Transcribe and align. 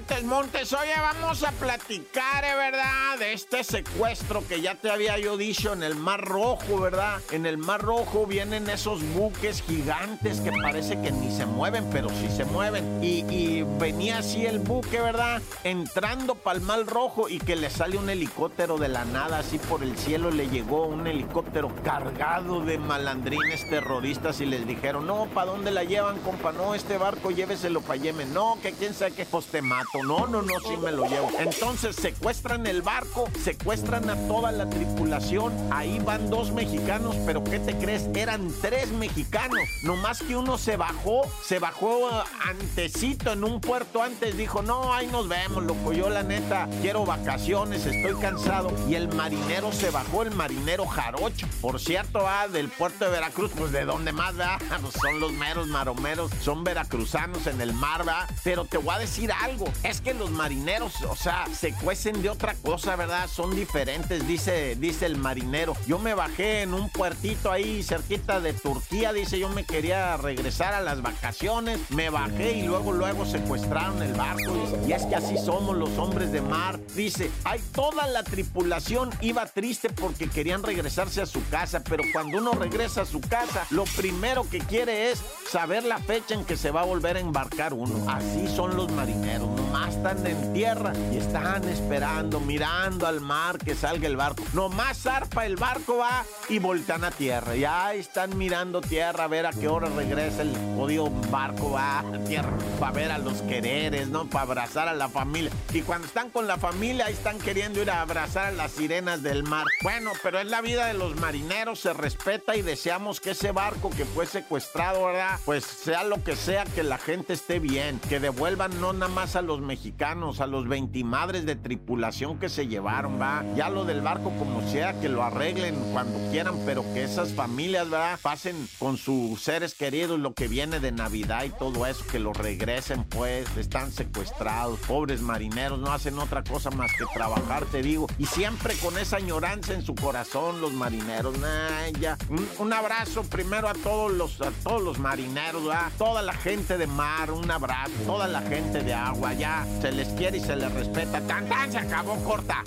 Montes, 0.00 0.24
Montes, 0.24 0.72
oye, 0.72 0.94
vamos 0.98 1.42
a 1.44 1.52
platicar, 1.52 2.42
¿eh, 2.42 2.54
¿verdad? 2.56 3.18
De 3.18 3.34
este 3.34 3.62
secuestro 3.62 4.42
que 4.48 4.62
ya 4.62 4.74
te 4.74 4.90
había 4.90 5.18
yo 5.18 5.36
dicho 5.36 5.74
en 5.74 5.82
el 5.82 5.94
Mar 5.94 6.24
Rojo, 6.24 6.80
¿verdad? 6.80 7.20
En 7.32 7.44
el 7.44 7.58
Mar 7.58 7.82
Rojo 7.82 8.26
vienen 8.26 8.70
esos 8.70 9.02
buques 9.12 9.62
gigantes 9.62 10.40
que 10.40 10.52
parece 10.52 10.98
que 11.02 11.12
ni 11.12 11.30
se 11.30 11.44
mueven, 11.44 11.84
pero 11.92 12.08
sí 12.08 12.30
se 12.34 12.46
mueven. 12.46 13.04
Y, 13.04 13.62
venía 13.78 14.18
así 14.18 14.46
el 14.46 14.58
buque, 14.58 15.00
¿verdad? 15.00 15.42
Entrando 15.64 16.34
para 16.34 16.58
el 16.58 16.64
Mar 16.64 16.86
Rojo 16.86 17.28
y 17.28 17.38
que 17.38 17.56
le 17.56 17.68
sale 17.68 17.98
un 17.98 18.08
helicóptero 18.08 18.78
de 18.78 18.88
la 18.88 19.04
nada, 19.04 19.40
así 19.40 19.58
por 19.58 19.82
el 19.82 19.98
cielo 19.98 20.30
le 20.30 20.48
llegó 20.48 20.86
un 20.86 21.06
helicóptero 21.06 21.74
cargado 21.84 22.60
de 22.60 22.78
malandrines 22.78 23.68
terroristas 23.68 24.40
y 24.40 24.46
les 24.46 24.66
dijeron, 24.66 25.06
no, 25.06 25.26
¿para 25.26 25.50
dónde 25.50 25.70
la 25.70 25.84
llevan, 25.84 26.18
compa? 26.20 26.52
No, 26.52 26.74
este 26.74 26.96
barco 26.96 27.30
lléveselo 27.30 27.82
para 27.82 28.00
Yemen. 28.00 28.32
No, 28.32 28.58
que 28.62 28.72
quién 28.72 28.94
sabe 28.94 29.12
qué, 29.12 29.26
pues 29.26 29.46
te 29.46 29.60
No, 29.92 30.26
no, 30.28 30.40
no, 30.42 30.60
sí 30.60 30.76
me 30.80 30.92
lo 30.92 31.04
llevo. 31.06 31.30
Entonces 31.40 31.96
secuestran 31.96 32.66
el 32.68 32.80
barco, 32.80 33.28
secuestran 33.42 34.08
a 34.08 34.16
toda 34.28 34.52
la 34.52 34.70
tripulación. 34.70 35.52
Ahí 35.72 35.98
van 35.98 36.30
dos 36.30 36.52
mexicanos, 36.52 37.16
pero 37.26 37.42
¿qué 37.42 37.58
te 37.58 37.76
crees? 37.76 38.08
Eran 38.14 38.52
tres 38.60 38.92
mexicanos. 38.92 39.58
Nomás 39.82 40.22
que 40.22 40.36
uno 40.36 40.58
se 40.58 40.76
bajó, 40.76 41.22
se 41.44 41.58
bajó 41.58 42.08
antecito 42.48 43.32
en 43.32 43.42
un 43.42 43.60
puerto 43.60 44.00
antes. 44.00 44.36
Dijo, 44.36 44.62
no, 44.62 44.94
ahí 44.94 45.08
nos 45.08 45.28
vemos, 45.28 45.64
loco. 45.64 45.92
Yo 45.92 46.08
la 46.08 46.22
neta 46.22 46.68
quiero 46.80 47.04
vacaciones, 47.04 47.84
estoy 47.84 48.14
cansado. 48.20 48.72
Y 48.88 48.94
el 48.94 49.12
marinero 49.12 49.72
se 49.72 49.90
bajó, 49.90 50.22
el 50.22 50.30
marinero 50.30 50.86
jarocho. 50.86 51.48
Por 51.60 51.80
cierto, 51.80 52.22
va 52.22 52.46
del 52.46 52.68
puerto 52.68 53.06
de 53.06 53.10
Veracruz, 53.10 53.50
pues 53.58 53.72
de 53.72 53.84
dónde 53.84 54.12
más 54.12 54.38
va. 54.38 54.58
Pues 54.80 54.94
son 55.02 55.18
los 55.18 55.32
meros 55.32 55.66
maromeros, 55.66 56.30
son 56.40 56.62
veracruzanos 56.62 57.48
en 57.48 57.60
el 57.60 57.72
mar, 57.72 58.06
va. 58.06 58.28
Pero 58.44 58.64
te 58.64 58.78
voy 58.78 58.94
a 58.94 58.98
decir 58.98 59.32
algo. 59.32 59.66
Es 59.82 60.00
que 60.00 60.14
los 60.14 60.30
marineros, 60.30 61.02
o 61.02 61.16
sea, 61.16 61.46
se 61.54 61.72
cuecen 61.72 62.20
de 62.22 62.28
otra 62.28 62.54
cosa, 62.54 62.96
¿verdad? 62.96 63.28
Son 63.28 63.54
diferentes, 63.54 64.26
dice, 64.26 64.76
dice 64.76 65.06
el 65.06 65.16
marinero. 65.16 65.74
Yo 65.86 65.98
me 65.98 66.14
bajé 66.14 66.62
en 66.62 66.74
un 66.74 66.90
puertito 66.90 67.50
ahí 67.50 67.82
cerquita 67.82 68.40
de 68.40 68.52
Turquía, 68.52 69.12
dice, 69.12 69.38
yo 69.38 69.48
me 69.48 69.64
quería 69.64 70.16
regresar 70.16 70.74
a 70.74 70.80
las 70.80 71.02
vacaciones. 71.02 71.80
Me 71.90 72.10
bajé 72.10 72.58
y 72.58 72.62
luego, 72.62 72.92
luego 72.92 73.24
secuestraron 73.24 74.02
el 74.02 74.12
barco. 74.12 74.52
y 74.86 74.92
es 74.92 75.06
que 75.06 75.16
así 75.16 75.36
somos 75.38 75.76
los 75.76 75.96
hombres 75.98 76.30
de 76.32 76.42
mar. 76.42 76.78
Dice, 76.94 77.30
hay 77.44 77.60
toda 77.72 78.06
la 78.06 78.22
tripulación 78.22 79.10
iba 79.20 79.46
triste 79.46 79.90
porque 79.90 80.28
querían 80.28 80.62
regresarse 80.62 81.22
a 81.22 81.26
su 81.26 81.46
casa, 81.48 81.82
pero 81.82 82.02
cuando 82.12 82.38
uno 82.38 82.52
regresa 82.52 83.02
a 83.02 83.06
su 83.06 83.20
casa, 83.20 83.66
lo 83.70 83.84
primero 83.84 84.48
que 84.48 84.58
quiere 84.58 85.10
es 85.10 85.22
saber 85.50 85.84
la 85.84 85.98
fecha 85.98 86.34
en 86.34 86.44
que 86.44 86.56
se 86.56 86.70
va 86.70 86.82
a 86.82 86.84
volver 86.84 87.16
a 87.16 87.20
embarcar 87.20 87.72
uno. 87.72 88.10
Así 88.10 88.48
son 88.48 88.76
los 88.76 88.90
marineros, 88.92 89.48
nomás 89.70 89.94
están 89.94 90.26
en 90.26 90.52
tierra 90.52 90.92
y 91.12 91.18
están 91.18 91.68
esperando, 91.68 92.40
mirando 92.40 93.06
al 93.06 93.20
mar 93.20 93.56
que 93.56 93.76
salga 93.76 94.08
el 94.08 94.16
barco. 94.16 94.42
Nomás 94.52 95.02
zarpa 95.02 95.46
el 95.46 95.54
barco 95.54 95.98
va 95.98 96.24
y 96.48 96.58
voltean 96.58 97.04
a 97.04 97.12
tierra. 97.12 97.54
Ya 97.54 97.94
están 97.94 98.36
mirando 98.36 98.80
tierra 98.80 99.24
a 99.24 99.28
ver 99.28 99.46
a 99.46 99.52
qué 99.52 99.68
hora 99.68 99.88
regresa 99.88 100.42
el 100.42 100.56
jodido 100.76 101.08
barco 101.30 101.70
va 101.70 102.00
a 102.00 102.24
tierra 102.26 102.50
para 102.80 102.92
ver 102.92 103.12
a 103.12 103.18
los 103.18 103.42
quereres, 103.42 104.08
¿no? 104.08 104.26
Para 104.26 104.42
abrazar 104.42 104.88
a 104.88 104.94
la 104.94 105.08
familia. 105.08 105.52
Y 105.72 105.82
cuando 105.82 106.08
están 106.08 106.30
con 106.30 106.48
la 106.48 106.56
familia, 106.56 107.06
ahí 107.06 107.12
están 107.12 107.38
queriendo 107.38 107.80
ir 107.80 107.90
a 107.90 108.00
abrazar 108.00 108.46
a 108.46 108.50
las 108.50 108.72
sirenas 108.72 109.22
del 109.22 109.44
mar. 109.44 109.66
Bueno, 109.82 110.12
pero 110.22 110.40
es 110.40 110.46
la 110.46 110.62
vida 110.62 110.86
de 110.86 110.94
los 110.94 111.14
marineros, 111.16 111.78
se 111.78 111.92
respeta 111.92 112.56
y 112.56 112.62
deseamos 112.62 113.20
que 113.20 113.32
ese 113.32 113.52
barco 113.52 113.90
que 113.90 114.04
fue 114.04 114.26
secuestrado, 114.26 115.04
¿verdad? 115.04 115.38
Pues 115.44 115.64
sea 115.64 116.02
lo 116.02 116.24
que 116.24 116.34
sea, 116.34 116.64
que 116.64 116.82
la 116.82 116.98
gente 116.98 117.34
esté 117.34 117.60
bien, 117.60 118.00
que 118.08 118.18
devuelvan 118.18 118.80
no 118.80 118.92
nada 118.92 119.12
más 119.12 119.36
a 119.36 119.42
los 119.42 119.59
mexicanos, 119.60 120.40
a 120.40 120.46
los 120.46 120.68
veintimadres 120.68 121.46
de 121.46 121.56
tripulación 121.56 122.38
que 122.38 122.48
se 122.48 122.66
llevaron, 122.66 123.20
¿va? 123.20 123.44
Ya 123.54 123.70
lo 123.70 123.84
del 123.84 124.00
barco 124.00 124.30
como 124.38 124.66
sea, 124.68 124.98
que 125.00 125.08
lo 125.08 125.22
arreglen 125.22 125.74
cuando 125.92 126.18
quieran, 126.30 126.56
pero 126.64 126.82
que 126.94 127.04
esas 127.04 127.32
familias, 127.32 127.88
¿verdad? 127.88 128.18
Pasen 128.22 128.68
con 128.78 128.96
sus 128.96 129.40
seres 129.40 129.74
queridos 129.74 130.18
lo 130.18 130.34
que 130.34 130.48
viene 130.48 130.80
de 130.80 130.92
Navidad 130.92 131.44
y 131.44 131.50
todo 131.50 131.86
eso, 131.86 132.04
que 132.06 132.18
lo 132.18 132.32
regresen, 132.32 133.04
pues, 133.04 133.56
están 133.56 133.92
secuestrados, 133.92 134.78
pobres 134.80 135.20
marineros, 135.20 135.78
no 135.78 135.92
hacen 135.92 136.18
otra 136.18 136.42
cosa 136.42 136.70
más 136.70 136.90
que 136.92 137.04
trabajar, 137.12 137.64
te 137.66 137.82
digo, 137.82 138.06
y 138.18 138.26
siempre 138.26 138.74
con 138.76 138.98
esa 138.98 139.16
añoranza 139.16 139.74
en 139.74 139.82
su 139.82 139.94
corazón, 139.94 140.60
los 140.60 140.72
marineros, 140.72 141.38
nah, 141.38 141.88
ya. 142.00 142.16
Un, 142.58 142.70
abrazo 142.72 143.24
primero 143.24 143.68
a 143.68 143.74
todos 143.74 144.12
los, 144.12 144.40
a 144.40 144.52
todos 144.62 144.80
los 144.82 144.98
marineros, 144.98 145.64
¿verdad? 145.66 145.90
Toda 145.98 146.22
la 146.22 146.34
gente 146.34 146.78
de 146.78 146.86
mar, 146.86 147.30
un 147.32 147.50
abrazo, 147.50 147.92
toda 148.06 148.28
la 148.28 148.40
gente 148.42 148.82
de 148.82 148.94
agua, 148.94 149.34
se 149.80 149.92
les 149.92 150.08
quiere 150.08 150.38
y 150.38 150.40
se 150.40 150.56
les 150.56 150.72
respeta. 150.72 151.20
¡Tan, 151.20 151.46
tan! 151.48 151.72
Se 151.72 151.78
acabó 151.78 152.16
corta. 152.24 152.64